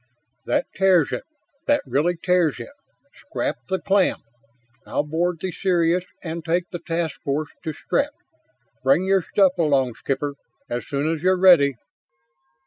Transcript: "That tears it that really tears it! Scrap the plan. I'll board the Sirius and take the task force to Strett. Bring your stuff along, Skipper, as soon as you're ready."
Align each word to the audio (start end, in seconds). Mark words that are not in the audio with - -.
"That 0.47 0.65
tears 0.75 1.11
it 1.11 1.25
that 1.67 1.83
really 1.85 2.17
tears 2.23 2.59
it! 2.59 2.71
Scrap 3.13 3.57
the 3.69 3.77
plan. 3.77 4.15
I'll 4.83 5.03
board 5.03 5.37
the 5.39 5.51
Sirius 5.51 6.05
and 6.23 6.43
take 6.43 6.67
the 6.71 6.79
task 6.79 7.21
force 7.21 7.51
to 7.63 7.71
Strett. 7.71 8.09
Bring 8.83 9.05
your 9.05 9.21
stuff 9.21 9.51
along, 9.59 9.93
Skipper, 9.93 10.33
as 10.71 10.87
soon 10.87 11.07
as 11.13 11.21
you're 11.21 11.37
ready." 11.39 11.75